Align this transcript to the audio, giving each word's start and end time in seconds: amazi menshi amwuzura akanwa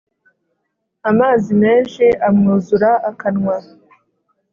amazi 1.09 1.49
menshi 1.63 2.05
amwuzura 2.27 2.91
akanwa 3.09 3.57